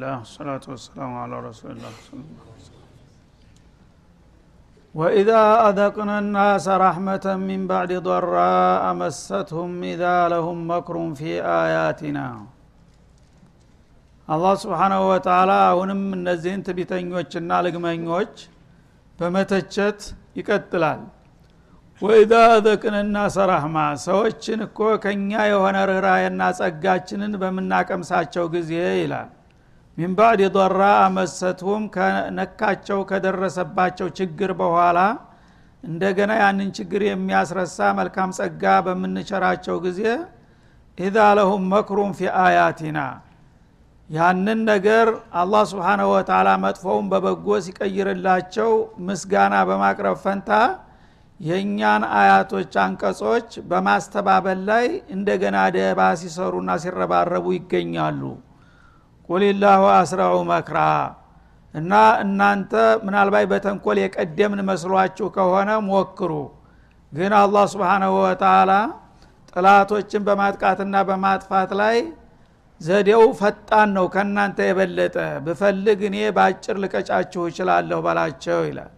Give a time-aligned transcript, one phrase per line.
[0.00, 1.92] ብስሚላህ ወልሐምዱሊላህ ወሰላቱ ወሰላሙ አላ ረሱሊላህ
[4.94, 5.30] ወኢዛ
[5.64, 8.46] አዘቅና ናሰ ረሕመተን ሚን ባዕድ ضራአ
[9.00, 10.02] መሰትሁም ኢዛ
[10.32, 11.22] ለሁም መክሩን ፊ
[11.54, 12.18] አያቲና
[14.28, 18.34] አላህ ስብሓናሁ ወተላ አሁንም እነዚህን ትቢተኞችና ልግመኞች
[19.18, 20.00] በመተቸት
[20.38, 21.02] ይቀጥላል
[22.02, 29.28] ወኢዛ አዘቅንና ሰራህማ ሰዎችን እኮ ከኛ የሆነ ርኅራየና ጸጋችንን በምናቀምሳቸው ጊዜ ይላል
[30.00, 30.82] ሚን ባዕድ ضራ
[31.14, 34.98] መሰትሁም ከነካቸው ከደረሰባቸው ችግር በኋላ
[35.84, 40.00] እንደገና ያንን ችግር የሚያስረሳ መልካም ጸጋ በምንቸራቸው ጊዜ
[40.98, 42.98] ኢዛ ለሁም መክሩን ፊ አያቲና
[44.10, 45.08] ያንን ነገር
[45.42, 48.72] አላህ ስብሓናሁ ወተላ መጥፎውን በበጎ ሲቀይርላቸው
[49.08, 50.50] ምስጋና በማቅረብ ፈንታ
[51.40, 58.22] የእኛን አያቶች አንቀጾች በማስተባበል ላይ እንደገና ደባ ሲሰሩና ሲረባረቡ ይገኛሉ
[59.30, 60.78] ቁልላሁ አስረዑ መክራ።
[61.74, 61.92] እና
[62.22, 62.72] እናንተ
[63.04, 66.32] ምናልባት በተንኮል የቀደምን መስሏችሁ ከሆነ ሞክሩ።
[67.12, 68.72] ግን አላህ ስብሓናሁ ወተላ
[69.52, 71.96] ጥላቶችን በማጥቃትና በማጥፋት ላይ
[72.80, 75.16] ዘዴው ፈጣን ነው ከእናንተ የበለጠ።
[75.46, 78.92] ብፈልግ እኔ በአጭር ልቀጫችሁ እችላለሁ በላቸው ይላል።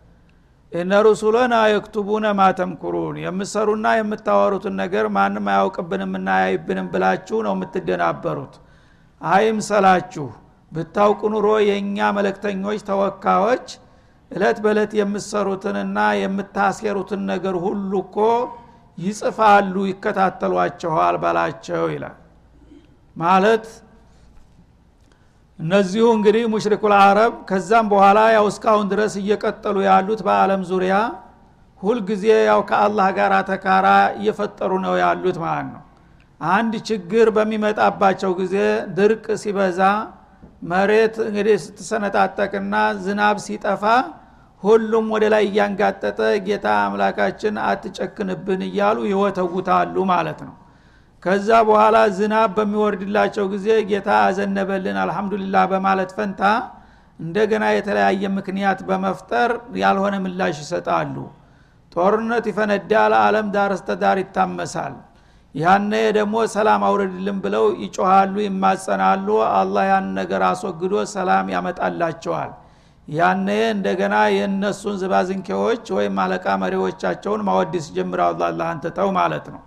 [0.73, 8.55] እነ ሩሱለና የክቱቡነ ማተምኩሩን የምሰሩና የምታወሩትን ነገር ማንም አያውቅብንም እና አያይብንም ብላችሁ ነው የምትደናበሩት
[9.31, 10.27] አይምሰላችሁ።
[10.73, 13.67] ብታውቁ ኑሮ የእኛ መለክተኞች ተወካዮች
[14.31, 18.17] እለት በእለት የምትሰሩትንና የምታሴሩትን ነገር ሁሉ እኮ
[18.99, 22.17] ይጽፋሉ ይከታተሏቸኋል በላቸው ይላል።
[23.17, 23.67] ማለት
[25.59, 30.95] እነዚሁ እንግዲህ ሙሽሪኩል አረብ ከዛም በኋላ ያው እስካሁን ድረስ እየቀጠሉ ያሉት በአለም ዙሪያ
[31.83, 33.87] ሁልጊዜ ያው ከአላህ ጋር ተካራ
[34.19, 35.83] እየፈጠሩ ነው ያሉት ማለት ነው
[36.51, 38.57] አንድ ችግር በሚመጣባቸው ጊዜ
[38.97, 39.81] ድርቅ ሲበዛ
[40.71, 43.85] መሬት እንግዲህ ስትሰነጣጠቅና ዝናብ ሲጠፋ
[44.63, 50.55] ሁሉም ወደ ላይ እያንጋጠጠ ጌታ አምላካችን አትጨክንብን እያሉ ይወተውታሉ ማለት ነው።
[51.23, 56.43] ከዛ በኋላ ዝናብ በሚወርድላቸው ጊዜ ጌታ አዘነበልን አልሐምዱሊላህ በማለት ፈንታ
[57.19, 59.51] እንደገና የተለያየ ምክንያት በመፍጠር
[59.83, 61.17] ያልሆነ ምላሽ ይሰጣሉ።
[61.93, 64.95] ጦርነት ይፈነዳል አለም ዳር እስተዳር ይታመሳል
[65.55, 72.53] ያነ ደግሞ ሰላም አውረድልን ብለው ይጮሃሉ ይማጸናሉ። አላህ ያን ነገር አስወግዶ ሰላም ያመጣላቸዋል።
[73.09, 79.61] ያነ እንደገና የእነሱን ዝባዝንኬዎች ወይም አለቃ መሪዎቻቸውን ማወድስ ጀምረው አላህ አንትተው ማለት ነው።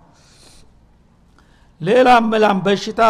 [1.80, 3.00] ሌላም ምላም በሽታ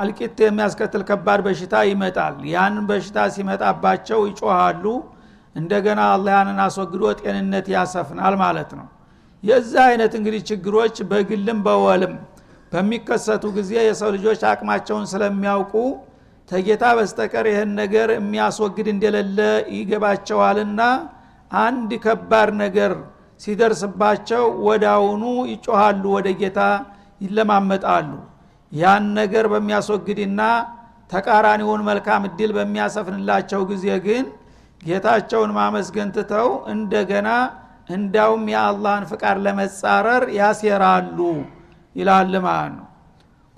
[0.00, 4.84] አልቂት የሚያስከትል ከባድ በሽታ ይመጣል። ያን በሽታ ሲመጣባቸው ይጮሃሉ።
[5.56, 8.86] እንደገና አላህ ያንን አስወግዶ ጤንነት ያሰፍናል ማለት ነው
[9.44, 12.14] የዚህ አይነት እንግዲህ ችግሮች በግልም በወልም
[12.72, 15.74] በሚከሰቱ ጊዜ የሰው ልጆች አቅማቸውን ስለሚያውቁ
[16.48, 19.38] ተጌታ በስተቀር ይህን ነገር የሚያስወግድ እንደሌለ
[19.76, 20.80] ይገባቸዋልና
[21.50, 22.92] አንድ ከባድ ነገር
[23.40, 25.22] ሲደርስባቸው ወዳውኑ
[25.52, 26.60] ይጮሃሉ ወደ ጌታ
[27.20, 28.10] ይለማመጣሉ።
[28.72, 30.40] ያን ነገር በሚያስወግድና
[31.10, 34.24] ተቃራኒውን መልካም እድል በሚያሰፍንላቸው ጊዜ ግን
[34.80, 37.28] ጌታቸውን ማመስገን ትተው እንደገና
[37.88, 41.18] እንዳውም የአላህን ፍቃድ ለመጻረር ያሴራሉ
[41.96, 42.86] ይላል ማለት ነው።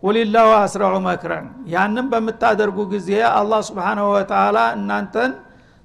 [0.02, 5.32] ቁልላሁ አስረዑ መክረን ያንም በምታደርጉ ጊዜ አላህ ስብሓናሁ ወተላ እናንተን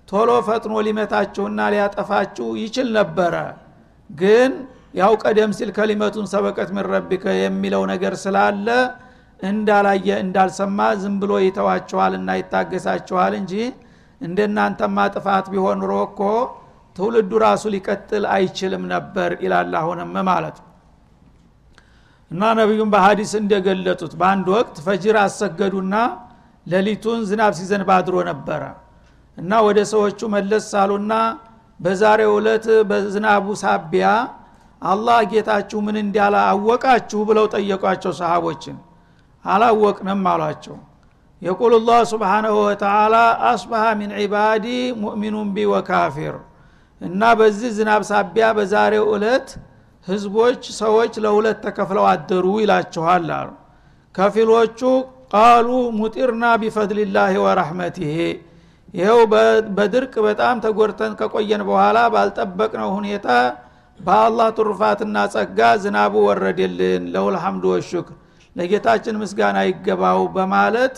[0.07, 3.35] ቶሎ ፈጥኖ ሊመታችሁና ሊያጠፋችሁ ይችል ነበረ።
[4.09, 4.51] ግን
[4.99, 8.67] ያው ቀደም ሲል ከሊመቱን ሰበቀት ምረቢከ የሚለው ነገር ስላለ
[9.39, 13.53] እንዳላየ እንዳልሰማ ዝም ብሎ ይተዋችኋልና ይታገሳችኋል እንጂ
[14.21, 16.19] እንደናንተማ ጥፋት ቢሆን ኑሮ እኮ
[16.95, 20.57] ትውልዱ ራሱ ሊቀጥል አይችልም ነበር ይላል አሁንም ማለት
[22.31, 25.95] እና ነቢዩም በሀዲስ እንደገለጡት በአንድ ወቅት ፈጅር አሰገዱና
[26.65, 28.61] ሌሊቱን ዝናብ ሲዘንብ አድሮ ነበረ።
[29.37, 31.13] እና ወደ ሰዎቹ መለስ ሳሉና
[31.79, 34.07] በዛሬው ዕለት በዝናቡ ሳቢያ
[34.81, 38.77] አላህ ጌታችሁ ምን እንዳለ አወቃችሁ ብለው ጠየቋቸው ሰሃቦችን።
[39.45, 40.77] አላወቅንም አሏቸው።
[41.41, 43.15] يقول الله سبحانه وتعالى
[43.49, 44.65] أصبح من عبادي
[45.03, 46.35] مؤمن بي وكافر
[47.01, 49.49] እና በዚህ ዝናብ ሳቢያ በዛሬው ዕለት
[50.07, 53.49] ህዝቦች ሰዎች ለሁለት ተከፍለው አደሩ ይላችኋል አሉ።
[54.15, 54.79] ከፊሎቹ
[55.33, 55.67] قالوا
[55.97, 58.15] مطرنا بفضل الله ورحمته
[58.93, 59.19] ይኸው
[59.77, 63.27] በድርቅ በጣም ተጎድተን ከቆየን በኋላ ባልጠበቅነው ሁኔታ
[63.99, 68.15] በአላህ ትሩፋትና ጸጋ ዝናቡ ወረደልን። ለሁል ሐምዱ ወሹክር።
[68.55, 70.95] ለጌታችን ምስጋና ይገባው በማለት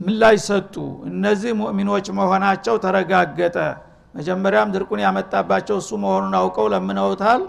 [0.00, 0.74] ምላሽ ሰጡ።
[1.10, 3.56] እነዚህ ሙእሚኖች መሆናቸው ተረጋገጠ
[4.18, 7.42] መጀመሪያም ድርቁን ያመጣባቸው እሱ መሆኑን አውቀው ለምነውታል።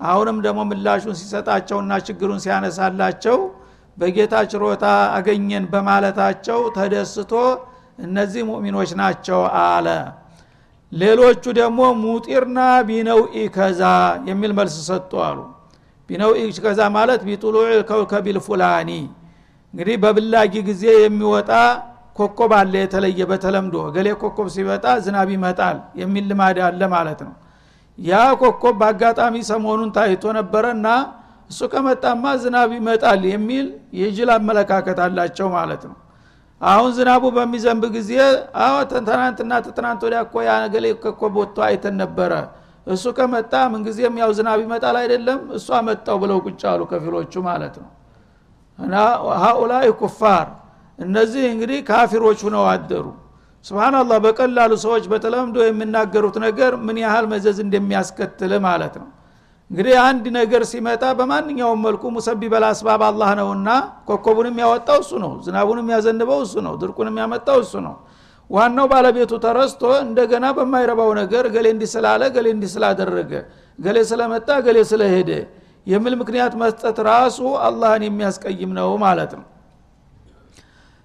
[0.00, 3.36] አሁንም ደግሞ ምላሹን ሲሰጣቸውና ችግሩን ሲያነሳላቸው
[3.96, 4.84] በጌታ ችሮታ
[5.16, 7.32] አገኘን በማለታቸው ተደስቶ
[8.04, 9.88] እነዚህ ሙእሚኖች ናቸው አለ።
[10.92, 13.82] ሌሎቹ ደግሞ ሙጢርና ቢነውኢ ከዛ
[14.28, 15.38] የሚል መልስ ሰጡ አሉ።
[16.08, 18.90] ቢነውኢ ከዛ ማለት ቢጡሉዕ ከውከቢል ፉላኒ።
[19.74, 21.50] እንግዲህ በብላጊ ጊዜ የሚወጣ
[22.16, 27.34] ኮኮብ አለ የተለየ በተለምዶ ገሌ ኮኮብ ሲወጣ ዝናብ ይመጣል የሚል ልማድ አለ ማለት ነው።
[27.98, 28.12] ያ
[28.42, 30.86] ኮኮብ በአጋጣሚ ሰሞኑን ታይቶ ነበረና
[31.50, 33.66] እሱ ከመጣማ ዝናብ ይመጣል የሚል
[34.00, 35.96] የጅል አመለካከት አላቸው ማለት ነው።
[36.60, 38.10] አሁን ዝናቡ በሚዘንብ ጊዜ
[38.64, 42.32] አዎ ትናንትና ትናንት ወዲያ እኮ ያገሌ ኮኮብ ወጥቶ አይተን ነበረ።
[42.86, 47.90] እሱ ከመጣ ምንጊዜም ያው ዝናብ ይመጣል አይደለም እሱ አመጣው ብለው ቁጭ አሉ ከፊሎቹ ማለት ነው።
[48.78, 48.94] እና
[49.42, 50.46] ሀኡላይ ኩፋር
[50.98, 53.06] እነዚህ እንግዲህ ካፊሮች ሁነው አደሩ።
[53.64, 59.08] ስብናላህ በቀላሉ ሰዎች በተለምዶ የሚናገሩት ነገር ምን ያህል መዘዝ እንደሚያስከትል ማለት ነው።
[59.70, 63.68] እንግዲህ አንድ ነገር ሲመጣ በማንኛውም መልኩ ሙሰቢበል አስባብ አላህ ነውና
[64.08, 67.94] ኮከቡንም ያወጣው እሱ ነው ዝናቡንም ያዘንበው እሱ ነው ድርቁንም ያመጣው እሱ ነው።
[68.50, 73.32] ዋናው ባለቤቱ ተረስቶ እንደገና በማይረባው ነገር ገሌ እንዲህ ስላለ ገሌ እንዲህ ስላደረገ
[73.78, 75.30] ገሌ ስለመጣ ገሌ ስለሄደ
[75.86, 79.44] የሚል ምክንያት መስጠት ራሱ አላህን የሚያስቀይም ነው ማለት ነው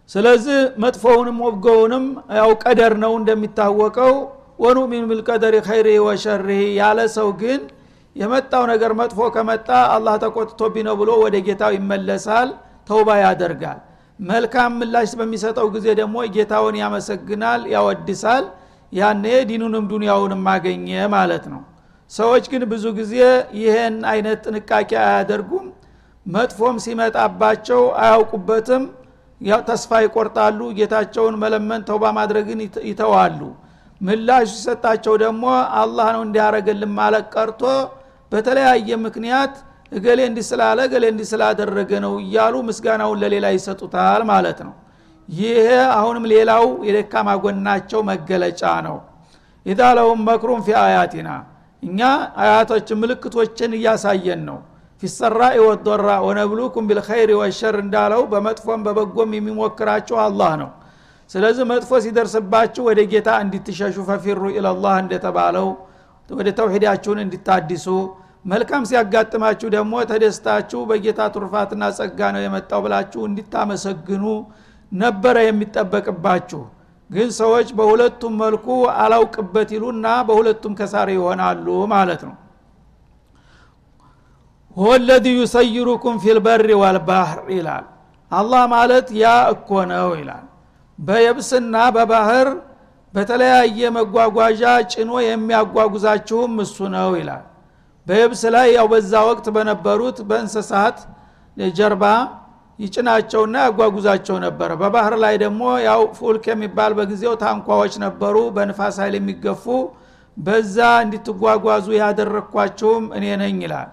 [0.09, 2.05] ስለዚህ መጥፎውንም ወብገውንም
[2.39, 4.13] ያው ቀደር ነው እንደሚታወቀው።
[4.59, 6.47] ወኑሚን ቢልቀደሪ ኸይሪ ወሸሪ
[6.79, 7.59] ያለ ሰው ግን
[8.15, 12.49] የመጣው ነገር መጥፎ ከመጣ አላህ ተቆጥቶብኝ ነው ብሎ ወደ ጌታው ይመለሳል
[12.89, 13.79] ተውባ ያደርጋል።
[14.19, 18.45] መልካም ምላሽ በሚሰጠው ጊዜ ደግሞ ጌታውን ያመሰግናል ያወድሳል።
[18.93, 21.61] ያኔ ዲኑንም ዱንያውንም አገኘ ማለት ነው።
[22.11, 23.13] ሰዎች ግን ብዙ ጊዜ
[23.59, 25.67] ይህን አይነት ጥንቃቄ አያደርጉም።
[26.25, 28.83] መጥፎም ሲመጣባቸው አያውቁበትም
[29.69, 32.59] ተስፋ ይቆርጣሉ ጌታቸውን መለመን ተውባ ማድረግን
[32.89, 33.41] ይተዋሉ።
[34.01, 35.45] ምላሹ ሲሰጣቸው ደግሞ
[35.79, 37.61] አላህ ነው እንዲያረገልን ማለት ቀርቶ
[38.31, 39.53] በተለያየ ምክንያት
[39.91, 41.29] እገሌ እንዲህ ስላለ እገሌ እንዲህ
[42.05, 44.73] ነው እያሉ ምስጋናውን ለሌላ ይሰጡታል ማለት ነው።
[45.29, 48.97] ይሄ አሁንም ሌላው የደካማ ጎናቸው መገለጫ ነው።
[49.65, 51.29] ኢዛ ለሁም መክሩም ፊ አያቲና።
[51.83, 51.99] እኛ
[52.43, 54.57] አያቶች ምልክቶችን እያሳየን ነው
[55.03, 60.69] ፊሰራኢ ወዶራ ወነብሉኩም ቢልኸይር ወሸር እንዳለው በመጥፎም በበጎም የሚሞክራቸው አላህ ነው።
[61.29, 65.67] ስለዚህ መጥፎ ሲደርስባችሁ ወደ ጌታ እንዲትሸሹ ፈፊሩ ኢለላህ እንደተባለው
[66.29, 67.85] ወደ ተውሂዳችሁን እንዲታድሱ
[68.45, 74.25] መልካም ሲያጋጥማችሁ ደግሞ ተደስታችሁ በጌታ ቱርፋትና ጸጋ ነው የመጣው ብላችሁ እንዲታመሰግኑ
[74.91, 76.61] ነበረ የሚጠበቅባችሁ።
[77.09, 78.67] ግን ሰዎች በሁለቱም መልኩ
[79.03, 82.35] አላውቅበት ይሉና በሁለቱም ከሳሪ ይሆናሉ ማለት ነው
[84.79, 87.85] ወለዚ ዩሰይሩኩም ፊልበር ወልባህር ይላል።
[88.31, 90.45] አላህ ማለት ያ እኮ ነው ይላል።
[90.99, 92.47] በየብስና በባህር
[93.13, 94.61] በተለያየ መጓጓዣ
[94.93, 97.45] ጭኖ የሚያጓጉዛችሁም እሱ ነው ይላል።
[98.07, 100.99] በየብስ ላይ ያው በዛ ወቅት በነበሩት በእንስሳት
[101.73, 102.03] ጀርባ
[102.79, 109.65] ይጭናቸውና ያጓጉዛቸው ነበረ በባህር ላይ ደግሞ ያው ፉልክ የሚባል በጊዜው ታንኳዎች ነበሩ በንፋስ ኃይል የሚገፉ
[110.37, 113.89] በዛ እንድትጓጓዙ ያደረግኳችሁም እኔ ነኝ ይላል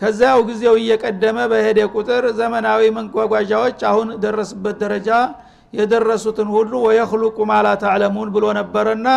[0.00, 5.08] ከዚያው ጊዜው እየቀደመ በሄደ ቁጥር ዘመናዊ መጓጓዣዎች አሁን ደረስበት ደረጃ
[5.72, 9.08] የደረሱትን ሁሉ ወየክሉቁ ማላ ተዕለሙን ብሎ ነበረና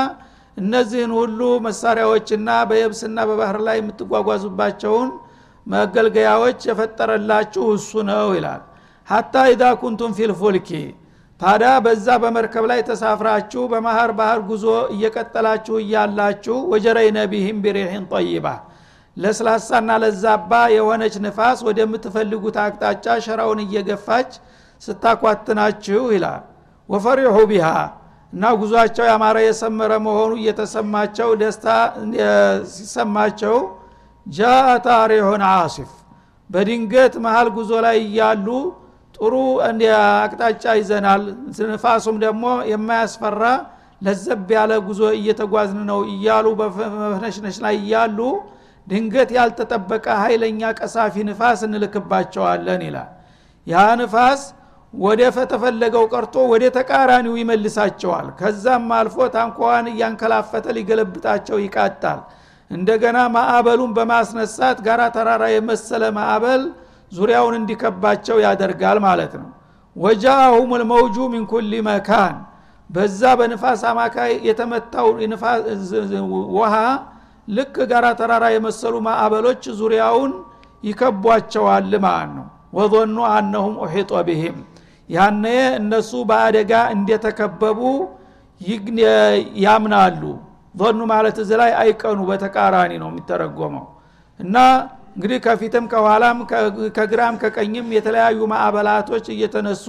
[0.57, 5.09] እነዚህን ሁሉ መሳሪያዎችና በየብስና በባህር ላይ የምትጓጓዙባቸውን
[5.67, 8.61] መገልገያዎች የፈጠረላችሁ እሱ ነው ይላል።
[9.07, 10.69] ሀታ ኢዛ ኩንቱም ፊልፉልኪ
[11.41, 18.45] ታዲያ በዛ በመርከብ ላይ ተሳፍራችሁ በማህር ባህር ጉዞ እየቀጠላችሁ እያላችሁ ወጀረይነ ቢህም ቢሪሕን ጠይባ
[19.17, 24.29] ለስላሳና ለዛባ የሆነች ንፋስ ወደምትፈልጉት አቅጣጫ ሸራውን እየገፋች
[24.81, 26.43] ስታኳትናችሁ ይላል።
[26.89, 27.67] ወፈሪሑ ቢሃ
[28.33, 31.67] እና ጉዟቸው ያማረ የሰመረ መሆኑ እየተሰማቸው ደስታ
[32.73, 33.57] ሲሰማቸው
[34.25, 35.91] ጃአ ታሪሁን አሲፍ
[36.49, 38.47] በድንገት መሀል ጉዞ ላይ እያሉ
[39.17, 39.33] ጥሩ
[40.19, 41.23] አቅጣጫ ይዘናል።
[41.71, 43.43] ንፋሱም ደግሞ የማያስፈራ
[44.01, 48.19] ለዘብ ያለ ጉዞ እየተጓዝን ነው እያሉ በመፍነሽነሽ ላይ እያሉ
[48.87, 53.09] ድንገት ያልተጠበቀ ኃይለኛ ቀሳፊ ንፋስ እንልክባቸዋለን ይላል።
[53.67, 54.41] ያ ንፋስ
[54.93, 62.19] ወደ ፈተፈለገው ቀርቶ ወደ ተቃራኒው ይመልሳቸዋል። ከዛም አልፎ ታንኳዋን እያንከላፈተ ሊገለብጣቸው ይቃጣል።
[62.71, 66.61] እንደገና ማዕበሉን በማስነሳት ጋራ ተራራ የመሰለ ማዕበል
[67.11, 69.49] ዙሪያውን እንዲከባቸው ያደርጋል ማለት ነው።
[69.95, 72.35] ወጃአሁም ልመውጁ ሚን ኩል መካን።
[72.89, 75.07] በዛ በንፋስ አማካይ የተመታው
[76.55, 76.75] ውሃ
[77.47, 80.33] ልክ ጋራ ተራራ የመሰሉ ማዕበሎች ዙሪያውን
[80.83, 82.45] ይከቧቸዋል ማለት ነው።
[82.77, 84.57] ወظኑ አነሁም ኡሒጦ ቢህም
[85.09, 85.45] ያነ
[85.79, 87.79] እነሱ በአደጋ እንደተከበቡ
[89.63, 90.21] ያምናሉ።
[90.75, 93.85] ظኑ ማለት እዚ ላይ አይቀኑ በተቃራኒ ነው የሚተረጎመው።
[94.39, 94.55] እና
[95.15, 96.37] እንግዲህ ከፊትም ከኋላም
[96.97, 99.85] ከግራም ከቀኝም የተለያዩ ማዕበላቶች እየተነሱ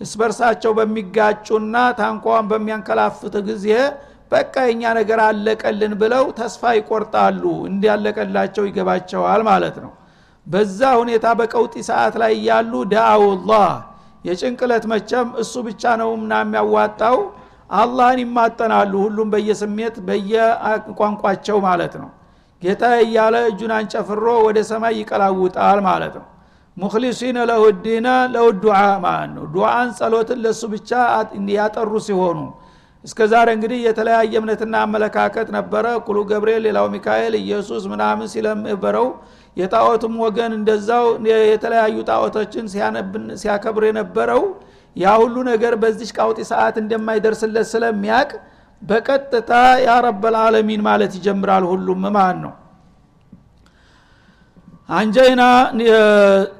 [0.00, 3.66] እስበርሳቸው በሚጋጩና ታንኳዋን በሚያንከላፍት ጊዜ
[4.32, 9.92] በቃ የኛ ነገር አለቀልን ብለው ተስፋ ይቆርጣሉ። እንዲያለቀላቸው ይገባቸዋል ማለት ነው።
[10.46, 13.68] በዛ ሁኔታ በቀውጢ ሰዓት ላይ ያሉ ዳአውላህ
[14.24, 17.16] የጭንቅለት መቸም እሱ ብቻ ነውና የሚያዋጣው።
[17.74, 22.10] አላህን ይማጠናሉ ሁሉም በየስሜት በየቋንቋቸው ማለት ነው።
[22.62, 26.26] ጌታ እያለ እጁን አንጨፍሮ ወደ ሰማይ ይቀላውጣል ማለት ነው።
[26.76, 30.90] ሙክሊሲነ ለሁ ዲነ ለሁ ዱዓ ማለት ነው። ዱዓን ጸሎትን ለእሱ ብቻ
[31.56, 32.38] ያጠሩ ሲሆኑ
[33.04, 39.06] እስከ ዛሬ እንግዲህ የተለያየ እምነትና አመለካከት ነበረ። ኩሉ ገብርኤል ሌላው ሚካኤል ኢየሱስ ምናምን ሲለምበረው
[39.56, 41.06] የጣዖቱም ወገን እንደዛው
[41.46, 42.66] የተለያዩ ጣዖቶችን
[43.42, 44.42] ሲያከብር የነበረው
[44.96, 48.30] ያ ሁሉ ነገር በዚች ቃውጢ ሰዓት እንደማይደርስለት ስለሚያቅ
[48.82, 49.50] በቀጥታ
[49.84, 52.52] ያ ረበልዓለሚን ማለት ይጀምራል ሁሉም። ማለት ነው
[54.88, 55.42] አንጀይና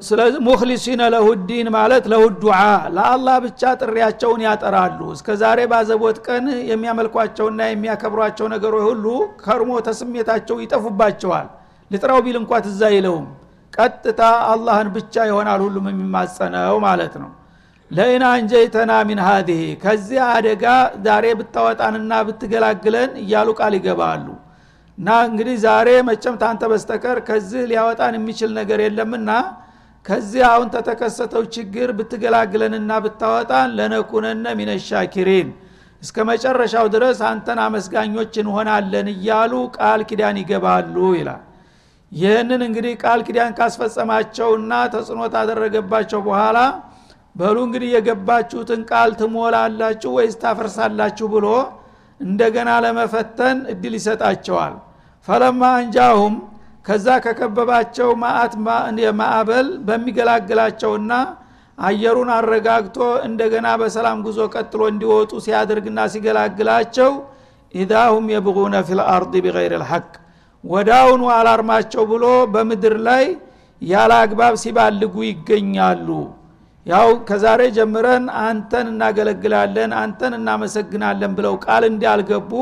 [0.08, 2.58] ስለዚህ ሙክሊሲነ ለሁዲን ማለት ለሁዱዓ
[2.96, 9.04] ለአላህ ብቻ ጥሪያቸውን ያጠራሉ። እስከ ዛሬ ባዘቦት ቀን የሚያመልኳቸውና የሚያከብሯቸው ነገሮች ሁሉ
[9.42, 11.48] ከርሞ ተስሜታቸው ይጠፉባቸዋል።
[11.90, 13.26] ልጥራው ቢል እንኳ ትዛ ይለውም
[13.76, 17.30] ቀጥታ አላህን ብቻ ይሆናል ሁሉም የሚማጸነው ማለት ነው።
[17.90, 20.64] ለኢና አንጀይተና ሚን ሀዚህ ከዚህ አደጋ
[21.06, 24.26] ዛሬ ብታወጣንና ብትገላግለን እያሉ ቃል ይገባሉ
[25.02, 29.30] እና እንግዲህ ዛሬ መቸም ታንተ በስተቀር ከዚህ ሊያወጣን የሚችል ነገር የለምና
[30.06, 35.48] ከዚህ አሁን ተተከሰተው ችግር ብትገላግለንና ብታወጣን ለነኩነነ ሚነሻኪሪን
[36.02, 41.42] እስከ መጨረሻው ድረስ አንተን አመስጋኞች እንሆናለን እያሉ ቃል ኪዳን ይገባሉ ይላል።
[42.12, 46.58] ይህንን እንግዲህ ቃል ኪዳን ካስፈጸማቸውና ተጽዕኖ ታደረገባቸው በኋላ
[47.36, 51.46] በሉ እንግዲህ የገባችሁትን ቃል ትሞላላችሁ ወይስ ታፈርሳላችሁ ብሎ
[52.20, 54.74] እንደገና ለመፈተን እድል ይሰጣቸዋል
[55.28, 56.34] فلما أنجاهم
[56.86, 58.54] ከዛ ከከበባቸው ማአት
[59.20, 61.12] ማዕበል በሚገላግላቸውና
[61.78, 62.96] አየሩን አረጋግቶ
[63.28, 67.12] እንደገና በሰላም ጉዞ ቀጥሎ እንዲወጡ ሲያደርግና ሲገላግላቸው
[67.74, 70.08] إذا هم يبغون في الأرض بغير الحق
[70.64, 73.24] ወዳውኑ አላርማቸው ብሎ በምድር ላይ
[73.82, 76.08] ያለ አግባብ ሲባልጉ ይገኛሉ።
[76.86, 82.52] ያው ከዛሬ ጀምረን አንተን እናገለግላለን አንተን እናመሰግናለን ብለው ቃል እንዳልገቡ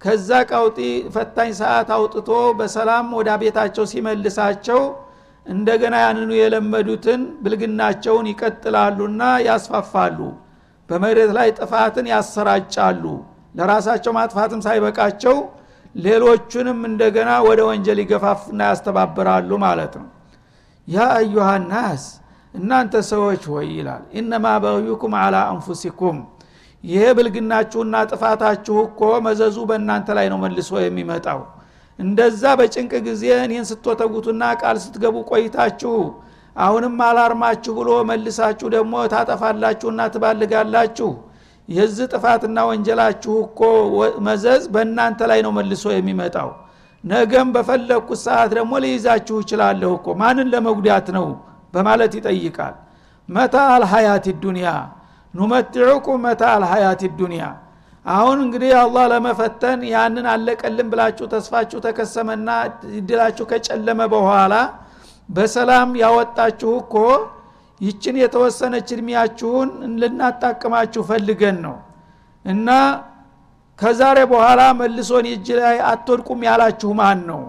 [0.00, 0.78] ከዛ ቀውጢ
[1.14, 2.28] ፈታኝ ሰዓት አውጥቶ
[2.58, 4.80] በሰላም ወደ ቤታቸው ሲመልሳቸው
[5.46, 10.18] እንደገና ያንኑ የለመዱትን ብልግናቸውን ይቀጥላሉና ያስፋፋሉ።
[10.88, 13.04] በመሬት ላይ ጥፋትን ያሰራጫሉ።
[13.58, 15.36] ለራሳቸው ማጥፋትም ሳይበቃቸው
[15.94, 20.08] ሌሎቹንም እንደገና ወደ ወንጀል ይገፋፍና ያስተባብራሉ ማለት ነው።
[20.88, 22.04] ያ አዩሃ ናስ
[22.54, 26.18] እናንተ ሰዎች ሆይ ይላል ኢነማ በዩኩም አላ አንፉሲኩም
[26.84, 31.40] ይሄ ብልግናችሁና ጥፋታችሁ እኮ መዘዙ በእናንተ ላይ ነው መልሶ የሚመጣው።
[31.98, 35.94] እንደዛ በጭንቅ ጊዜ እኔን ስትወተጉቱና ቃል ስትገቡ ቆይታችሁ
[36.56, 41.10] አሁንም አላርማችሁ ብሎ መልሳችሁ ደግሞ ታጠፋላችሁና ትባልጋላችሁ።
[41.68, 43.60] የዚህ ጥፋትና ወንጀላችሁ እኮ
[44.26, 46.50] መዘዝ በእናንተ ላይ ነው መልሶ የሚመጣው።
[47.04, 51.26] ነገም በፈለግኩት ሰዓት ደግሞ ልይዛችሁ ይችላለሁ እኮ። ማንን ለመጉዳት ነው?
[51.74, 52.74] በማለት ይጠይቃል።
[53.28, 54.68] መታ አልሀያት ዱኒያ
[55.38, 57.44] ኑመትዑኩም መታ አልሀያት ዱኒያ
[58.06, 62.48] አሁን እንግዲህ አላህ ለመፈተን ያንን አለቀልን ብላችሁ ተስፋችሁ ተከሰመና
[62.98, 64.54] እድላችሁ ከጨለመ በኋላ
[65.28, 66.94] በሰላም ያወጣችሁ እኮ
[67.80, 69.68] ይችን የተወሰነች እድሜያችሁን
[70.00, 71.76] ልናጣቅማችሁ ፈልገን ነው።
[72.44, 72.68] እና
[73.78, 77.42] ከዛሬ በኋላ መልሶን እጅ ላይ አትወድቁም ያላችሁ ማን ነው?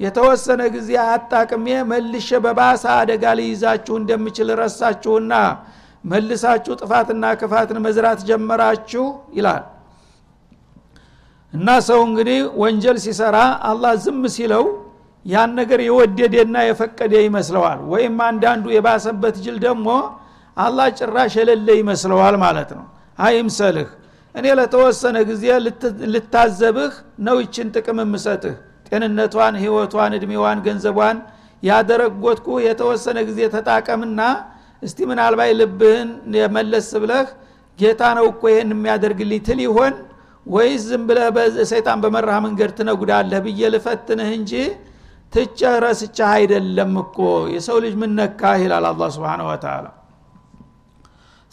[0.00, 5.32] የተወሰነ ጊዜ አጣቅሜ መልሸ በባሰ አደጋ ሊይዛችሁ እንደምችል ረሳችሁና
[6.04, 9.04] መልሳችሁ ጥፋትና ክፋትን መዝራት ጀመራችሁ
[9.36, 9.64] ይላል።
[11.52, 13.36] እና ሰው እንግዲህ ወንጀል ሲሰራ
[13.70, 14.64] አላህ ዝም ሲለው
[15.26, 19.88] ያን ነገር የወደደና የፈቀደ ይመስለዋል። ወይም አንዳንዱ የባሰበት ጅል ደግሞ
[20.56, 22.86] አላህ ጭራሽ የሌለ ይመስለዋል ማለት ነው።
[23.18, 23.90] አይምሰልህ
[24.34, 25.44] እኔ ለተወሰነ ጊዜ
[26.14, 26.92] ልታዘብህ
[27.26, 28.54] ነው ይችን ጥቅም የምሰጥህ
[28.88, 31.18] ጤንነቷን ህይወቷን እድሜዋን ገንዘቧን
[31.62, 34.20] ያደረጎትኩ የተወሰነ ጊዜ ተጣቀምና
[34.82, 36.08] እስቲ ምናልባት ልብህን
[36.38, 37.26] የመለስ ብለህ
[37.78, 39.94] ጌታ ነው እኮ ይህን የሚያደርግልኝ ትል ይሆን?
[40.46, 41.26] ወይስ ዝም ብለህ
[41.70, 44.52] ሰይጣን በመራህ መንገድ ትነጉዳለህ ብዬ ልፈትንህ እንጂ
[45.32, 47.18] ትጨ ረስቻህ አይደለም እኮ።
[47.54, 49.86] የሰው ልጅ ምነካህ ይላል አላ ስብን ወተላ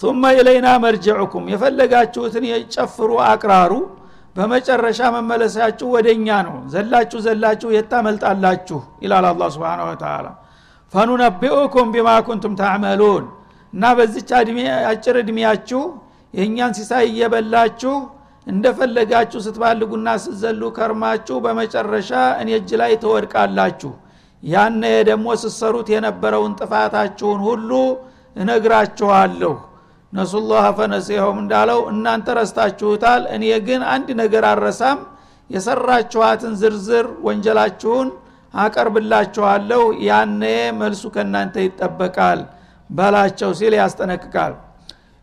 [0.01, 3.71] ثم ኢለይና መርጅዑኩም የፈለጋችሁትን የጨፍሩ አቅራሩ
[4.35, 10.27] በመጨረሻ መመለሳችሁ ወደ እኛ ነው። ዘላችሁ ዘላችሁ የታመልጣላችሁ ይላል አላ ስብን ወተላ
[10.93, 13.25] ፈኑነቢኡኩም ቢማ ኩንቱም ታዕመሉን
[13.73, 14.29] እና በዚች
[14.91, 15.81] አጭር እድሜያችሁ
[16.33, 17.95] የእኛን ሲሳይ እየበላችሁ
[18.47, 23.91] እንደፈለጋችሁ ስትባልጉና ስትዘሉ ከርማችሁ በመጨረሻ እኔ እጅ ላይ ትወድቃላችሁ።
[24.43, 27.71] ያነ ደግሞ ስሰሩት የነበረውን ጥፋታችሁን ሁሉ
[28.35, 29.53] እነግራችኋለሁ።
[30.13, 34.99] ነሱላህ ፈነሲሆም እንዳለው እናንተ ረስታችሁታል እኔ ግን አንድ ነገር አረሳም
[35.49, 38.07] የሰራችኋትን ዝርዝር ወንጀላችሁን
[38.53, 40.41] አቀርብላችኋለሁ ያኔ
[40.79, 42.39] መልሱ ከእናንተ ይጠበቃል
[42.89, 44.53] በላቸው ሲል ያስጠነቅቃል።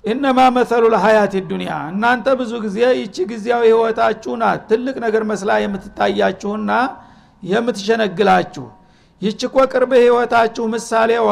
[0.05, 6.71] ኢነማ መሰሉ ለሀያት ዱኒያ እናንተ ብዙ ጊዜ ይቺ ጊዜያዊ ህይወታችሁ ናት ትልቅ ነገር መስላ የምትታያችሁና
[7.43, 8.67] የምትሸነግላችሁ።
[9.23, 11.31] ይች እኮ ቅርብ ህይወታችሁ ምሳሌዋ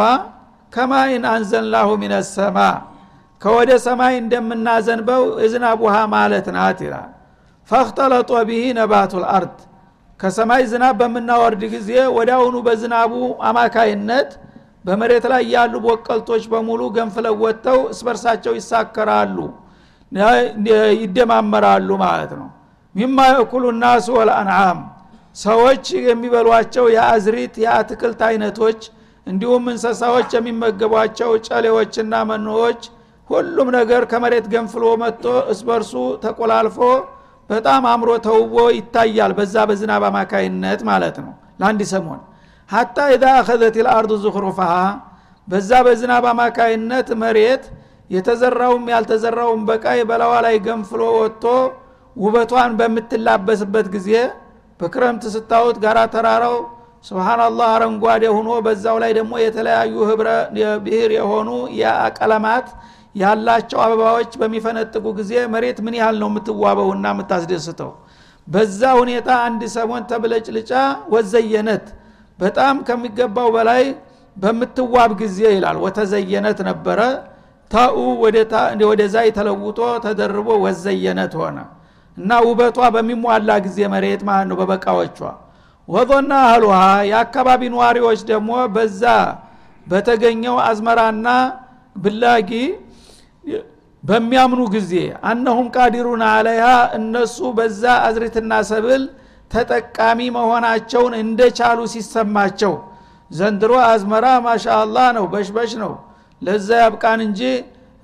[0.73, 2.59] ከማይን አንዘንላሁ ሚነሰማ
[3.43, 7.11] ከወደ ሰማይ እንደምናዘንበው እዝናብ ውሃ ማለት ናት ይላል።
[7.69, 9.57] ፈክተለጦ ብሂ ነባቱ ልአርድ
[10.25, 13.13] ከሰማይ ዝናብ በምናወርድ ጊዜ ወዳውኑ በዝናቡ
[13.49, 14.31] አማካይነት
[14.85, 19.37] በመሬት ላይ ያሉ ቦቀልቶች በሙሉ ገንፍለው ወጥተው እስበርሳቸው ይሳከራሉ
[21.03, 22.49] ይደማመራሉ ማለት ነው።
[22.95, 24.81] ሚማ የእኩሉ ናሱ ወልአንዓም
[25.37, 28.81] ሰዎች የሚበሏቸው የአዝሪት የአትክልት አይነቶች
[29.27, 32.81] እንዲሁም እንሰሳዎች የሚመገቧቸው ጨሌዎችና መኖዎች
[33.31, 35.93] ሁሉም ነገር ከመሬት ገንፍሎ መጥቶ እስበርሱ
[36.25, 36.79] ተቆላልፎ
[37.51, 42.21] በጣም አምሮ ተውቦ ይታያል። በዛ በዝናብ አማካይነት ማለት ነው። ለአንድ ሰሞን
[42.71, 44.73] ሀታ ኢዛ አኸዘት ልአርዱ ዙክሩፋሃ
[45.49, 47.65] በዛ በዝናብ አማካይነት መሬት
[48.11, 51.45] የተዘራውም ያልተዘራውም በቃይ በላዋ ላይ ገንፍሎ ወጥቶ
[52.17, 54.11] ውበቷን በምትላበስበት ጊዜ
[54.81, 56.57] በክረምት ስታዩት ጋራ ተራራው
[57.05, 59.95] ስብናላህ አረንጓዴ ሁኖ በዛው ላይ ደግሞ የተለያዩ
[60.85, 61.49] ብሔር የሆኑ
[61.81, 62.69] የቀለማት
[63.15, 67.91] ያላቸው አበባዎች በሚፈነጥቁ ጊዜ መሬት ምን ያህል ነው የምትዋበውና የምታስደስተው?
[68.49, 70.73] በዛ ሁኔታ አንድ ሰሞን ተብለጭልጫ
[71.15, 71.87] ወዘየነት
[72.39, 73.85] በጣም ከሚገባው በላይ
[74.37, 77.01] በምትዋብ ጊዜ ይላል። ወተዘየነት ነበረ።
[77.71, 77.97] ታኡ
[78.85, 81.59] ወደ ዛይ ተለውጦ ተደርቦ ወዘየነት ሆነ
[82.17, 85.19] እና ውበቷ በሚሟላ ጊዜ መሬት ማለት ነው በበቃዎቿ።
[85.89, 86.77] ወዞና አህሉሃ
[87.11, 89.03] የአካባቢ ነዋሪዎች ደግሞ በዛ
[89.87, 91.27] በተገኘው አዝመራና
[91.97, 92.51] ብላጊ
[94.03, 94.93] በሚያምኑ ጊዜ
[95.29, 96.65] አነሁም ቃዲሩን አለያ
[96.99, 99.03] እነሱ በዛ አዝሪትና ሰብል
[99.51, 102.75] ተጠቃሚ መሆናቸውን እንደቻሉ ሲሰማቸው።
[103.31, 105.93] ዘንድሮ አዝመራ ማሻአላህ ነው በሽበሽ ነው።
[106.43, 107.41] ለዛ ያብቃን እንጂ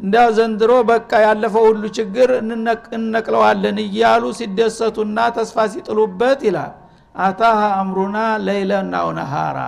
[0.00, 2.28] እንዳ ዘንድሮ በቃ ያለፈው ሁሉ ችግር
[2.94, 6.72] እንነቅለዋለን እያሉ ሲደሰቱና ተስፋ ሲጥሉበት ይላል።
[7.18, 9.58] አታሃ አምሩና ለይለና ነሃራ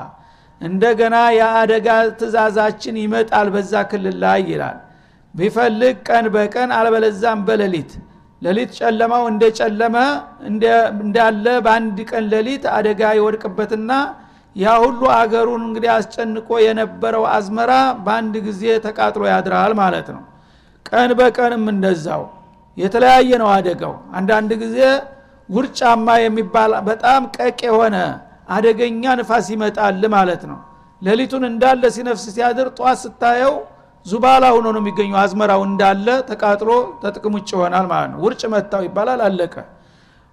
[0.61, 4.78] እንደገና የአደጋ ትእዛዛችን ይመጣል በዛ ክልል ላይ ይላል
[5.35, 7.92] ቢፈልግ ቀን በቀን አልበለዛም በሌሊት።
[8.42, 9.97] ሌሊት ጨለማው እንደ ጨለመ
[11.03, 13.90] እንዳለ በአንድ ቀን ሌሊት አደጋ ይወድቅበትና
[14.57, 17.73] ያ ሁሉ አገሩን እንግዲህ አስጨንቆ የነበረው አዝመራ
[18.05, 20.23] በአንድ ጊዜ ተቃጥሎ ያድራል ማለት ነው።
[20.87, 22.25] ቀን በቀንም እንደዛው።
[22.77, 24.79] የተለያየ ነው አደጋው። አንዳንድ ጊዜ
[25.49, 27.97] ውርጫማ የሚባል በጣም ቀቅ የሆነ
[28.55, 30.59] አደገኛ ንፋስ ይመጣል ማለት ነው።
[31.03, 33.55] ሌሊቱን እንዳለ ሲነፍስ ሲያድር ጧት ስታየው
[34.07, 36.71] ዙባላ ሆኖ ነው የሚገኘው። አዝመራው እንዳለ ተቃጥሎ
[37.03, 39.55] ተጥቅም ውጭ ይሆናል ማለት ነው። ውርጭ መታው ይባላል። አለቀ።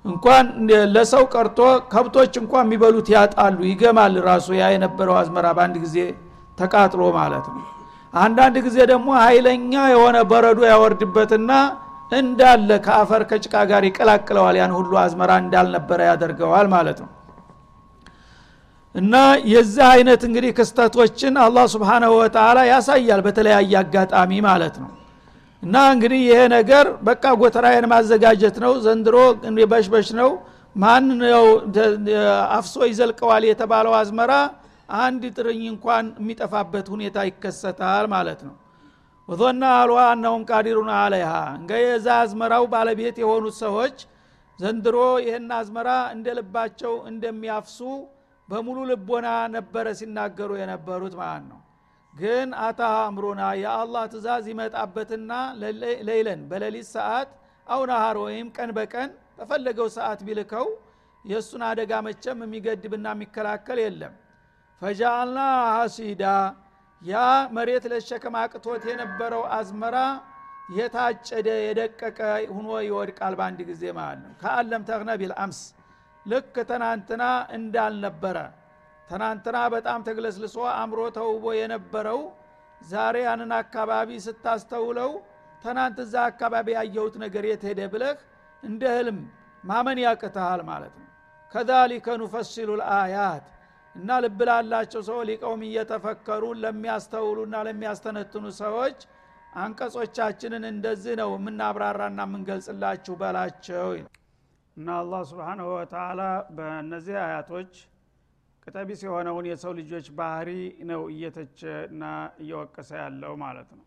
[0.06, 0.46] እንኳን
[0.94, 1.60] ለሰው ቀርቶ
[1.92, 5.98] ከብቶች እንኳን የሚበሉት ያጣሉ ይገማል ራሱ። ያ የነበረው አዝመራ በአንድ ጊዜ
[6.58, 7.64] ተቃጥሎ ማለት ነው።
[8.14, 11.52] አንዳንድ ጊዜ ደግሞ ኃይለኛ የሆነ በረዶ ያወርድበትና
[12.12, 17.10] እንዳለ ከአፈር ከጭቃ ጋር ይቀላቅለዋል። ያን ሁሉ አዝመራ እንዳልነበረ ያደርገዋል ማለት ነው
[18.96, 19.16] እና
[19.52, 24.92] የዚህ አይነት እንግዲህ ክስተቶችን አላህ ስብሓናሁ ወተላ ያሳያል በተለያየ አጋጣሚ ማለት ነው።
[25.64, 29.16] እና እንግዲህ ይሄ ነገር በቃ ጎተራዬን ማዘጋጀት ነው ዘንድሮ
[29.72, 30.30] በሽበሽ ነው
[30.76, 31.46] ማን ነው
[32.58, 34.34] አፍሶ ይዘልቀዋል የተባለው አዝመራ
[35.00, 38.56] አንድ ጥርኝ እንኳን የሚጠፋበት ሁኔታ ይከሰታል ማለት ነው።
[39.30, 43.98] ወዞና አልዋ አነሁም ቃዲሩን አለይሃ እንገ የዛ አዝመራው ባለቤት የሆኑት ሰዎች
[44.60, 47.78] ዘንድሮ ይህን አዝመራ እንደ ልባቸው እንደሚያፍሱ
[48.50, 51.60] በሙሉ ልቦና ነበረ ሲናገሩ የነበሩት ማለት ነው።
[52.14, 55.32] ግን አታ አምሮና የአላህ ትእዛዝ ይመጣበትና
[56.08, 57.30] ሌይለን በሌሊት ሰዓት
[57.68, 60.68] አውናሃር ወይም ቀን በቀን በፈለገው ሰዓት ቢልከው
[61.26, 64.14] የእሱን አደጋ መቸም የሚገድብና የሚከላከል የለም።
[64.82, 65.40] ፈጃአልና
[65.72, 66.24] ሀሲዳ
[67.02, 67.16] ያ
[67.56, 69.98] መሬት ለሸከም አቅቶት የነበረው አዝመራ
[70.70, 72.20] የታጨደ የደቀቀ
[72.56, 75.60] ሁኖ ይወድቃል በአንድ ጊዜ ማለት ነው። ከአለም ተግነ ቢልአምስ
[76.26, 77.24] ልክ ትናንትና
[77.58, 78.38] እንዳልነበረ
[79.10, 82.20] ትናንትና በጣም ተግለስልሶ አምሮ ተውቦ የነበረው
[82.82, 85.12] ዛሬ ያንን አካባቢ ስታስተውለው
[85.64, 88.18] ትናንት እዛ አካባቢ ያየሁት ነገር የት ብለህ
[88.64, 89.18] እንደ ህልም
[89.64, 91.08] ማመን ያቅትሃል ማለት ነው።
[91.54, 93.48] ከዛሊከ ኑፈሲሉ ልአያት
[93.96, 94.42] እና ልብ
[95.08, 99.00] ሰው ሊቀውም እየተፈከሩ ለሚያስተውሉና ለሚያስተነትኑ ሰዎች
[99.56, 103.88] አንቀጾቻችንን እንደዚህ ነው የምናብራራና የምንገልጽላችሁ በላቸው
[104.80, 106.22] እና አላህ ስብሓንሁ ወተላ
[106.58, 107.72] በእነዚህ አያቶች
[108.64, 110.50] ቅጠቢስ የሆነውን የሰው ልጆች ባህሪ
[110.90, 112.04] ነው እየተቸ እና
[112.44, 113.86] እየወቀሰ ያለው ማለት ነው።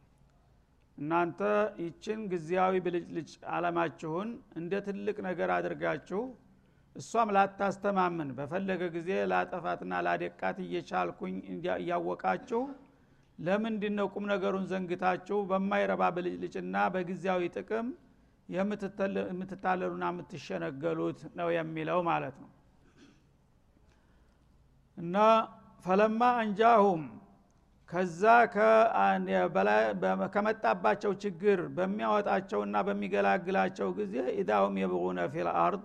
[0.99, 1.41] እናንተ
[1.85, 4.29] ይችን ጊዜያዊ ብልጭልጭ አለማችሁን
[4.61, 6.23] እንደ ትልቅ ነገር አድርጋችሁ
[6.97, 11.37] እሷም ላታስተማምን በፈለገ ጊዜ ላጠፋትና ላደቃት እየቻልኩኝ
[11.79, 12.63] እያወቃችሁ
[13.39, 17.87] ለምንድን ነው ቁም ነገሩን ዘንግታችሁ በማይረባ ብልጭልጭና በጊዜያዊ ጥቅም
[18.49, 22.51] የምትታለሉና የምትሸነገሉት ነው የሚለው ማለት ነው።
[24.99, 25.17] እና
[25.85, 27.03] فلما أنجاهم
[27.91, 28.23] ከዛ
[30.35, 35.83] ከመጣባቸው ችግር በሚያወጣቸውና በሚገላግላቸው ጊዜ إذا هم يبغون في الأرض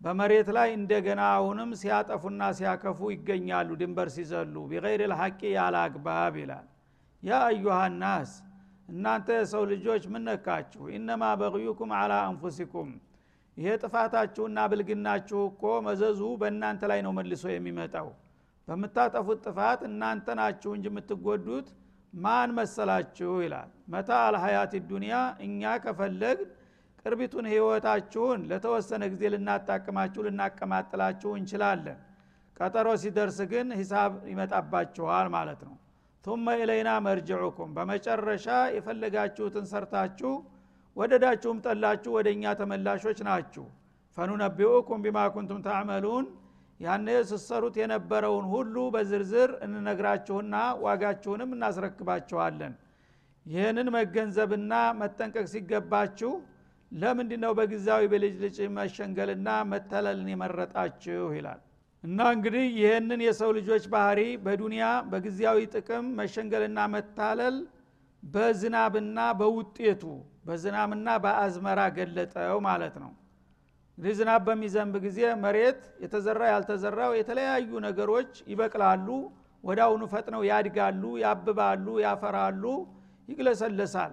[0.00, 6.66] በመሬት ላይ እንደገና አሁንም ሲያጠፉና ሲያከፉ ይገኛሉ ድንበር ሲዘሉ بغير الحق ያለ አግባብ ይላል።
[7.22, 8.32] يا أيها الناس
[8.88, 12.90] እናንተ የሰው ልጆች ምነካችሁ إنما بغيكم على أنفسكم።
[13.56, 18.08] ይሄ ጥፋታችሁና ብልግናችሁ እኮ መዘዙ በእናንተ ላይ ነው መልሶ የሚመጣው።
[18.68, 21.68] በምታጠፉት ጥፋት እናንተ ናችሁ እንጂ የምትጎዱት
[22.12, 23.30] ማን መሰላችሁ?
[23.44, 26.38] ይላል። መታ አልሀያት ዱኒያ እኛ ከፈለግ
[27.02, 31.98] ቅርቢቱን ህይወታችሁን ለተወሰነ ጊዜ ልናጣቅማችሁ ልናቀማጥላችሁ እንችላለን።
[32.56, 35.74] ቀጠሮ ሲደርስ ግን ሂሳብ ይመጣባችኋል ማለት ነው
[36.26, 40.32] ቱመ ኢለይና መርጅዑኩም በመጨረሻ የፈለጋችሁትን ሰርታችሁ
[40.96, 43.64] ወደዳችሁም ጠላችሁ ወደ እኛ ተመላሾች ናችሁ።
[44.16, 46.26] ፈኑነቢኡኩም ቢማ ኩንቱም ታዕመሉን
[46.80, 52.74] ያነ ስሰሩት የነበረውን ሁሉ በዝርዝር እንነግራችሁና ዋጋችሁንም እናስረክባችኋለን።
[53.46, 56.32] ይህንን መገንዘብና መጠንቀቅ ሲገባችሁ
[56.92, 61.22] ለምንድ ነው በጊዜያዊ በልጅልጭ መሸንገልና መተለልን የመረጣችሁ?
[61.36, 61.60] ይላል
[62.06, 67.56] እና እንግዲህ ይህንን የሰው ልጆች ባህሪ በዱንያ በጊዜያዊ ጥቅም መሸንገልና መታለል
[68.22, 70.02] በዝናብና በውጤቱ
[70.46, 73.10] በዝናብና በአዝመራ ገለጠው ማለት ነው።
[73.98, 79.08] እንግዲህ ዝናብ በሚዘንብ ጊዜ መሬት የተዘራ ያልተዘራው የተለያዩ ነገሮች ይበቅላሉ
[79.64, 82.64] ወዳውኑ ፈጥነው ያድጋሉ ያብባሉ ያፈራሉ
[83.28, 84.12] ይግለሰለሳል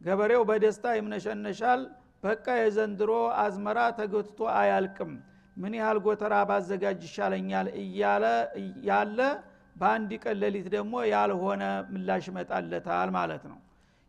[0.00, 1.80] ገበሬው በደስታ ይምነሸነሻል
[2.24, 3.10] በቃ የዘንድሮ
[3.42, 5.12] አዝመራ ተገትቶ አያልቅም
[5.56, 8.24] ምን ያህል ጎተራ ባዘጋጅ ይሻለኛል እያለ
[8.88, 9.18] ያለ
[9.76, 11.62] በአንድ ቀን ሌሊት ደግሞ ያልሆነ
[11.92, 13.58] ምላሽ ይመጣለታል ማለት ነው።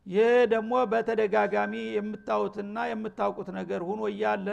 [0.06, 4.48] ይህ ደግሞ በተደጋጋሚ የምታዩትና የምታውቁት ነገር ሁኖ እያለ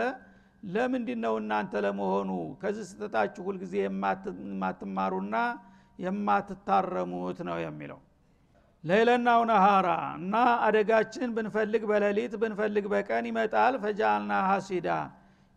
[0.67, 5.37] ለምንድ ነው እናንተ ለመሆኑ ከዚህ ስተታችሁ ሁልጊዜ የማትማሩና
[5.99, 8.01] የማትታረሙት ነው የሚለው።
[8.85, 10.35] ሌለናው ነሃራ እና
[10.67, 14.89] አደጋችን ብንፈልግ በሌሊት ብንፈልግ በቀን ይመጣል። ፈጃልና ሀሲዳ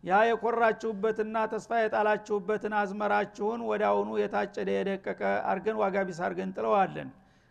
[0.06, 7.08] ያ የኮራችሁበትና ተስፋ የጣላችሁበትን አዝመራችሁን ወዳውኑ የታጨደ የደቀቀ አርገን ዋጋ ቢስ አርገን ጥለዋለን።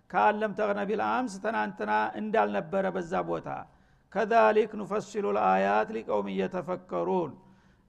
[0.10, 3.48] ከአለም ተቅነ ቢልአምስ ትናንትና እንዳልነበረ በዛ ቦታ።
[4.14, 7.32] ከዛሊክ ኑፈሲሉ ልአያት ሊቀውም እየተፈከሩን።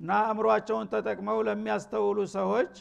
[0.00, 2.72] እና አእምሯቸውን ተጠቅመው ለሚያስተውሉ ሰዎች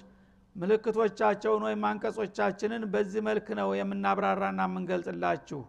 [0.56, 5.62] ምልክቶቻቸውን ወይም አንቀጾቻችንን በዚህ መልክ ነው የምናብራራና የምንገልጽላችሁ።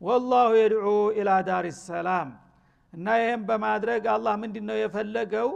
[0.00, 0.86] ወላሁ የድዑ
[1.18, 2.30] ኢላ ዳር ሰላም
[2.92, 5.48] እና ይህም በማድረግ አላህ ምንድ ነው የፈለገው?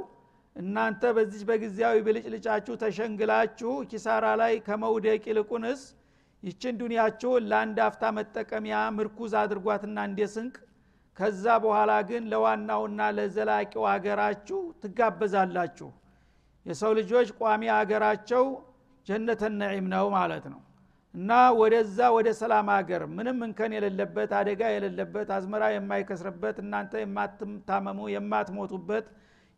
[0.57, 5.81] እናንተ በዚች በጊዜያዊ ብልጭልጫችሁ ተሸንግላችሁ ኪሳራ ላይ ከመውደቅ ይልቁንስ
[6.43, 10.57] ይችን ዱንያችሁን ለአንድ አፍታ መጠቀሚያ ምርኩዝ አድርጓትና እንደ ስንቅ
[11.17, 15.89] ከዛ በኋላ ግን ለዋናውና ለዘላቂው አገራችሁ ትጋበዛላችሁ።
[16.67, 18.45] የሰው ልጆች ቋሚ አገራቸው
[19.07, 20.61] ጀነተ ነዒም ነው ማለት ነው
[21.17, 29.07] እና ወደዛ ወደ ሰላም ሀገር ምንም እንከን የሌለበት አደጋ የሌለበት አዝመራ የማይከስርበት እናንተ የማትታመሙ የማትሞቱበት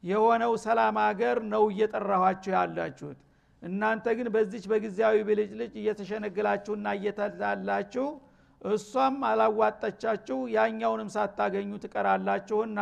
[0.02, 3.18] የሆነው ሰላም ሀገር ነው እየጠራኋችሁ ያላችሁት።
[3.62, 8.06] እናንተ ግን በዚች በጊዜያዊ ብልጭልጭ እየተሸነግላችሁና እየተላላችሁ
[8.70, 12.80] እሷም አላዋጠቻችሁ ያኛውንም ሳታገኙ ትቀራላችሁና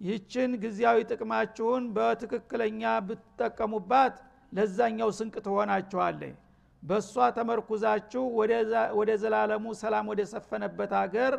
[0.00, 4.16] ይችን ጊዜያዊ ጥቅማችሁን በትክክለኛ ብትጠቀሙባት
[4.52, 6.36] ለዛኛው ስንቅ ትሆናችኋለች
[6.86, 8.22] በእሷ ተመርኩዛችሁ
[8.98, 11.34] ወደ ዘላለሙ ሰላም ወደ ሰፈነበት ሀገር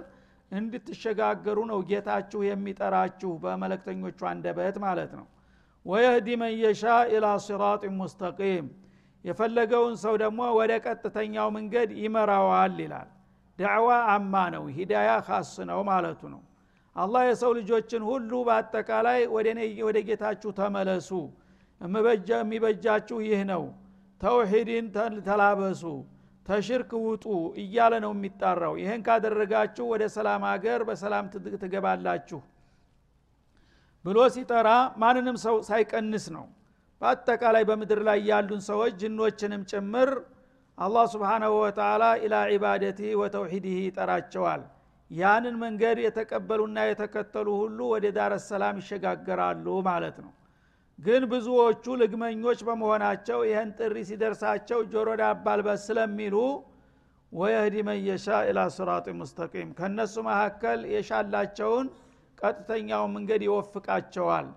[0.51, 5.25] እንድትሸጋገሩ ነው ጌታችሁ የሚጠራችሁ በመለክተኞቹ አንደበት ማለት ነው።
[5.85, 8.65] ወየህዲ መን የሻ ኢላ ሲራጥ ሙስተቂም
[9.25, 13.09] የፈለገውን ሰው ደግሞ ወደ ቀጥተኛው መንገድ ይመራዋል ይላል።
[13.59, 16.41] ዳዕዋ አማ ነው ሂዳያ ካስ ነው ማለቱ ነው።
[16.95, 19.19] አላህ የሰው ልጆችን ሁሉ በአጠቃላይ
[19.83, 21.09] ወደ ጌታችሁ ተመለሱ።
[21.81, 23.63] የሚበጃችሁ ይህ ነው
[24.21, 24.85] ተውሂድን
[25.27, 25.81] ተላበሱ
[26.45, 27.25] ተሽርክ ውጡ
[27.61, 31.25] እያለ ነው የሚጣራው። ይህን ካደረጋችሁ ወደ ሰላም ሀገር በሰላም
[31.63, 32.39] ትገባላችሁ
[34.05, 34.69] ብሎ ሲጠራ
[35.01, 36.45] ማንንም ሰው ሳይቀንስ ነው።
[37.01, 40.09] በአጠቃላይ በምድር ላይ ያሉን ሰዎች ጅኖችንም ጭምር
[40.77, 44.63] አላህ ስብሓናሁ ወተላ ኢላ ዒባደቲ ወተውሒድህ ይጠራቸዋል።
[45.11, 50.31] ያንን መንገድ የተቀበሉና የተከተሉ ሁሉ ወደ ዳረ ሰላም ይሸጋገራሉ ማለት ነው
[50.99, 55.45] ግን ብዙዎቹ ልግመኞች በመሆናቸው ይህን ጥሪ ሲደርሳቸው ጆሮ ዳባ
[55.83, 56.35] ስለሚሉ
[57.31, 57.99] ወየህዲ መን
[58.45, 61.87] ኢላ ስራጥ ሙስተቂም ከእነሱ መካከል የሻላቸውን
[62.37, 64.47] ቀጥተኛውን መንገድ ይወፍቃቸዋል።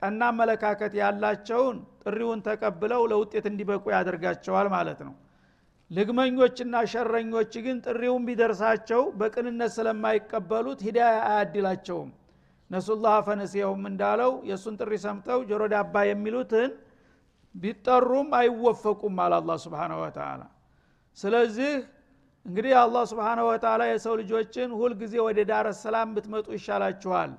[0.00, 5.14] ቀና አመለካከት ያላቸውን ጥሪውን ተቀብለው ለውጤት እንዲበቁ ያደርጋቸዋል ማለት ነው።
[5.90, 12.10] ልግመኞችና ሸረኞች ግን ጥሪውን ቢደርሳቸው በቅንነት ስለማይቀበሉት ሂዳያ አያድላቸውም
[12.70, 16.70] ነሱላህ ፈነሲየውም እንዳለው የእሱን ጥሪ ሰምተው ጆሮ ዳባ የሚሉትን
[17.54, 20.42] ቢጠሩም አይወፈቁም አለ አላ ስብን ወተላ
[21.18, 21.72] ስለዚህ
[22.46, 27.32] እንግዲህ አላህ ስብሓነ ወተላ የሰው ልጆችን ሁልጊዜ ወደ ዳረ ሰላም ብትመጡ ይሻላችኋል።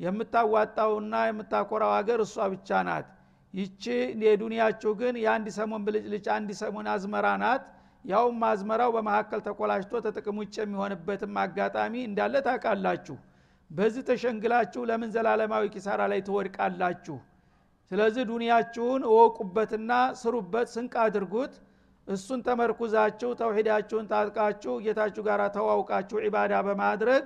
[0.00, 3.06] የምታዋጣውና የምታኮራው ሀገር እሷ ብቻ ናት።
[3.54, 3.82] ይቺ
[4.24, 7.64] የዱንያችሁ ግን የአንድ ሰሞን ብልጭልጭ አንድ ሰሞን አዝመራ ናት።
[8.04, 13.16] ያውም አዝመራው በመካከል ተኮላሽቶ ተጥቅም ውጭ የሚሆንበትም አጋጣሚ እንዳለ ታውቃላችሁ
[13.72, 17.16] በዚህ ተሸንግላችሁ ለምን ዘላለማዊ ኪሳራ ላይ ትወድቃላችሁ?
[17.90, 21.54] ስለዚህ ዱንያችሁን እወቁበትና ስሩበት ስንቅ አድርጉት።
[22.08, 27.22] እሱን ተመርኩዛችሁ ተውሂዳችሁን ታጥቃችሁ ጌታችሁ ጋር ተዋውቃችሁ ዒባዳ በማድረግ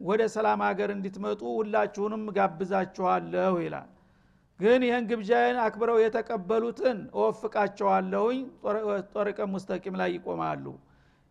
[0.00, 3.88] ወደ ሰላም ሀገር እንድትመጡ ሁላችሁንም ጋብዛችኋለሁ ይላል።
[4.60, 8.40] ግን ይህን ግብዣዬን አክብረው የተቀበሉትን እወፍቃቸዋለሁኝ።
[9.14, 10.64] ጦርቀ ሙስተቂም ላይ ይቆማሉ።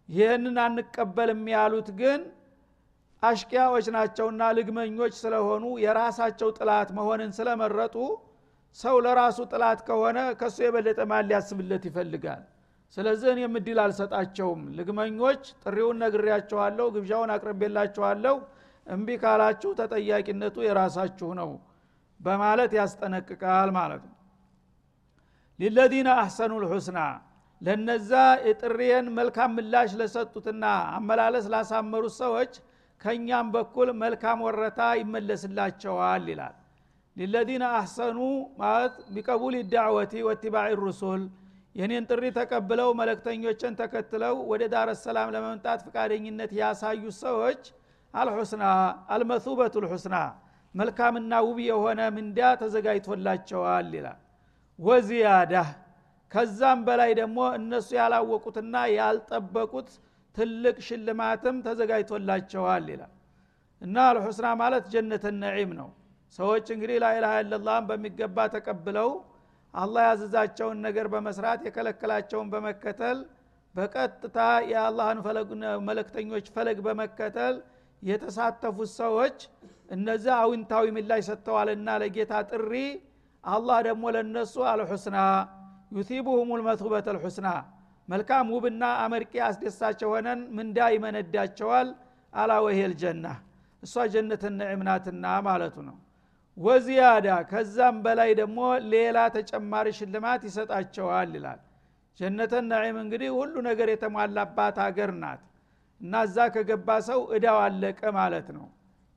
[0.10, 2.22] ይህንን አንቀበልም ያሉት ግን
[3.26, 7.96] አሽቂያዎች ናቸውና ልግመኞች ስለሆኑ የራሳቸው ጥላት መሆንን ስለመረጡ
[8.78, 12.42] ሰው ለራሱ ጥላት ከሆነ ከሱ የበለጠ ማን ሊያስብለት ይፈልጋል?
[12.98, 18.36] ስለዚህ እኔም እድል አልሰጣቸውም። ልግመኞች ጥሪውን ነግሬያቸዋለሁ ግብዣውን አቅርቤላቸዋለሁ
[18.88, 21.50] እምቢ ካላችሁ ተጠያቂነቱ የራሳችሁ ነው
[22.20, 24.14] በማለት ያስጠነቅቃል ማለት ነው።
[25.60, 27.00] ሊለዚነ አሕሰኑ ልሑስና
[27.62, 28.12] ለነዛ
[28.48, 30.64] የጥሪየን መልካም ምላሽ ለሰጡትና
[30.98, 32.54] አመላለስ ላሳመሩት ሰዎች
[33.02, 36.56] ከእኛም በኩል መልካም ወረታ ይመለስላቸዋል ይላል።
[37.18, 38.20] ሊለዚነ አሕሰኑ
[38.62, 41.22] ማለት ቢቀቡል ዳዕወቲ ወቲባዕ ሩሱል
[41.76, 47.62] የኔን ጥሪ ተቀብለው መለክተኞችን ተከትለው ወደ ዳረ ሰላም ለመምጣት ፈቃደኝነት ያሳዩ ሰዎች
[48.14, 48.64] አልሑስና
[49.14, 50.18] አልመሱበቱ ልሑስና
[50.76, 54.20] መልካምና ውብ የሆነ ምንዳ ተዘጋጅቶላቸዋል ይላል።
[54.80, 55.54] ወዚያዳ
[56.32, 59.90] ከዛም በላይ ደግሞ እነሱ ያላወቁትና ያልጠበቁት
[60.36, 63.14] ትልቅ ሽልማትም ተዘጋጅቶላቸዋል ይላል።
[63.82, 65.90] እና አልሑስና ማለት ጀነተ ነዒም ነው።
[66.40, 69.10] ሰዎች እንግዲህ ላኢላሃ ኢለላህን በሚገባ ተቀብለው
[69.74, 73.18] አላህ ያዘዛቸውን ነገር በመስራት የከለከላቸውን በመከተል
[73.76, 74.38] በቀጥታ
[74.72, 75.20] የአላህን
[75.88, 77.56] መለክተኞች ፈለግ በመከተል
[78.02, 79.38] የተሳተፉት ሰዎች
[79.90, 82.74] እነዚህ አዊንታዊ ምላሽ ሰጥተዋልና ለጌታ ጥሪ
[83.44, 85.18] አላህ ደግሞ ለነሱ አልሑስና
[85.92, 87.48] ዩሲቡሁም ልመቱበት አልሑስና
[88.08, 91.88] መልካም ውብና አመርቂ አስደሳች የሆነን ምንዳ ይመነዳቸዋል
[92.34, 93.26] አላ ወሄል ጀና።
[93.84, 95.98] እሷ ጀነት ነዕምናትና ማለቱ ነው።
[96.58, 98.60] ወዚያዳ ከዛም በላይ ደግሞ
[98.94, 101.60] ሌላ ተጨማሪ ሽልማት ይሰጣቸዋል ይላል።
[102.20, 105.42] ጀነተ ነዒም እንግዲህ ሁሉ ነገር የተሟላባት ሀገር ናት
[106.02, 108.66] እና እዛ ከገባ ሰው እዳው አለቀ ማለት ነው።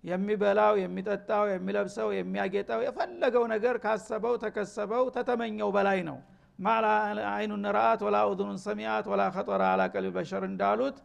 [0.05, 6.19] የሚበላው የሚጠጣው የሚለብሰው የሚያጌጠው የፈለገው ነገር ካሰበው ተከሰበው ተተመኘው በላይ ነው
[6.59, 6.87] ማላ
[7.33, 10.97] አይኑን ረአት ወላ ኡዙኑን ሰሚያት ወላ ከጦራ አላ ቀልቢ በሸር እንዳሉት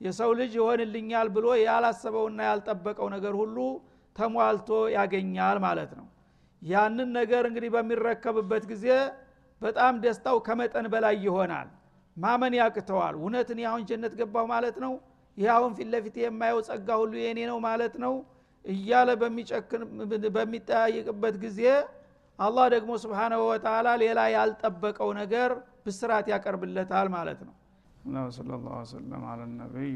[0.00, 3.56] የሰው ልጅ ይሆንልኛል ብሎ ያላሰበውና ያልጠበቀው ነገር ሁሉ
[4.16, 6.06] ተሟልቶ ያገኛል ማለት ነው።
[6.62, 8.86] ያንን ነገር እንግዲህ በሚረከብበት ጊዜ
[9.62, 11.68] በጣም ደስታው ከመጠን በላይ ይሆናል።
[12.16, 14.92] ማመን ያቅተዋል። እውነትን ያሁን ጀነት ገባሁ ማለት ነው?
[15.36, 18.14] ይህ አሁን ፊት ለፊት የማየው ጸጋ ሁሉ የኔ ነው ማለት ነው?
[18.64, 19.82] እያለ በሚጨክን
[20.36, 21.60] በሚጠያይቅበት ጊዜ
[22.38, 25.50] አላህ ደግሞ ስብሓናሁ ወተላ ሌላ ያልጠበቀው ነገር
[25.86, 27.54] ብስራት ያቀርብለታል ማለት ነው።
[29.32, 29.92] አለ ነቢይ